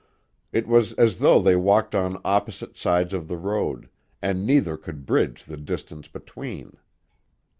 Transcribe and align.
It 0.51 0.67
was 0.67 0.93
as 0.93 1.19
though 1.19 1.39
they 1.39 1.55
walked 1.55 1.93
on 1.93 2.19
opposite 2.25 2.75
sides 2.75 3.13
of 3.13 3.27
the 3.27 3.37
road, 3.37 3.87
and 4.19 4.47
neither 4.47 4.75
could 4.75 5.05
bridge 5.05 5.45
the 5.45 5.57
distance 5.57 6.07
between. 6.07 6.75